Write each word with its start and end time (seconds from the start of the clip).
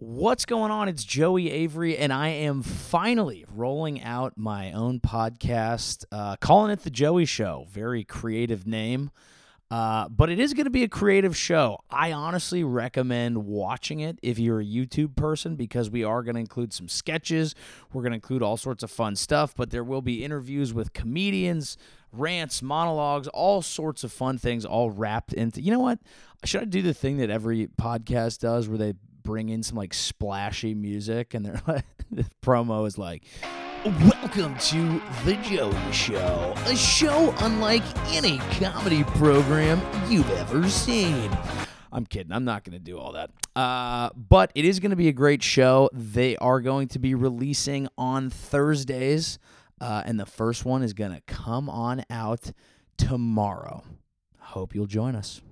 What's 0.00 0.44
going 0.44 0.70
on? 0.70 0.88
It's 0.88 1.02
Joey 1.02 1.50
Avery, 1.50 1.98
and 1.98 2.12
I 2.12 2.28
am 2.28 2.62
finally 2.62 3.44
rolling 3.52 4.00
out 4.00 4.34
my 4.36 4.70
own 4.70 5.00
podcast, 5.00 6.04
uh, 6.12 6.36
calling 6.36 6.70
it 6.70 6.84
The 6.84 6.90
Joey 6.90 7.24
Show. 7.24 7.66
Very 7.68 8.04
creative 8.04 8.64
name, 8.64 9.10
uh, 9.72 10.08
but 10.08 10.30
it 10.30 10.38
is 10.38 10.54
going 10.54 10.66
to 10.66 10.70
be 10.70 10.84
a 10.84 10.88
creative 10.88 11.36
show. 11.36 11.80
I 11.90 12.12
honestly 12.12 12.62
recommend 12.62 13.44
watching 13.44 13.98
it 13.98 14.20
if 14.22 14.38
you're 14.38 14.60
a 14.60 14.64
YouTube 14.64 15.16
person 15.16 15.56
because 15.56 15.90
we 15.90 16.04
are 16.04 16.22
going 16.22 16.36
to 16.36 16.40
include 16.40 16.72
some 16.72 16.86
sketches. 16.88 17.56
We're 17.92 18.02
going 18.02 18.12
to 18.12 18.18
include 18.18 18.40
all 18.40 18.56
sorts 18.56 18.84
of 18.84 18.92
fun 18.92 19.16
stuff, 19.16 19.52
but 19.56 19.70
there 19.70 19.82
will 19.82 20.00
be 20.00 20.24
interviews 20.24 20.72
with 20.72 20.92
comedians, 20.92 21.76
rants, 22.12 22.62
monologues, 22.62 23.26
all 23.26 23.62
sorts 23.62 24.04
of 24.04 24.12
fun 24.12 24.38
things, 24.38 24.64
all 24.64 24.92
wrapped 24.92 25.32
into. 25.32 25.60
You 25.60 25.72
know 25.72 25.80
what? 25.80 25.98
Should 26.44 26.62
I 26.62 26.66
do 26.66 26.82
the 26.82 26.94
thing 26.94 27.16
that 27.16 27.30
every 27.30 27.66
podcast 27.66 28.38
does 28.38 28.68
where 28.68 28.78
they 28.78 28.94
bring 29.28 29.50
in 29.50 29.62
some 29.62 29.76
like 29.76 29.92
splashy 29.92 30.74
music 30.74 31.34
and 31.34 31.44
they're 31.44 31.60
like 31.66 31.84
the 32.10 32.24
promo 32.42 32.86
is 32.86 32.96
like 32.96 33.24
Welcome 33.84 34.56
to 34.58 35.00
The 35.26 35.34
Joey 35.42 35.92
Show, 35.92 36.54
a 36.64 36.74
show 36.74 37.34
unlike 37.40 37.82
any 38.12 38.38
comedy 38.58 39.04
program 39.04 39.80
you've 40.10 40.28
ever 40.30 40.66
seen. 40.68 41.30
I'm 41.92 42.06
kidding. 42.06 42.32
I'm 42.32 42.44
not 42.44 42.64
going 42.64 42.72
to 42.72 42.78
do 42.78 42.98
all 42.98 43.12
that. 43.12 43.30
Uh, 43.54 44.08
but 44.16 44.50
it 44.54 44.64
is 44.64 44.80
going 44.80 44.90
to 44.90 44.96
be 44.96 45.08
a 45.08 45.12
great 45.12 45.42
show. 45.42 45.90
They 45.92 46.36
are 46.38 46.60
going 46.60 46.88
to 46.88 46.98
be 46.98 47.14
releasing 47.14 47.86
on 47.98 48.30
Thursdays, 48.30 49.38
uh, 49.80 50.02
and 50.06 50.18
the 50.18 50.26
first 50.26 50.64
one 50.64 50.82
is 50.82 50.94
going 50.94 51.12
to 51.12 51.20
come 51.26 51.68
on 51.68 52.02
out 52.10 52.50
tomorrow. 52.96 53.84
Hope 54.38 54.74
you'll 54.74 54.86
join 54.86 55.14
us. 55.14 55.42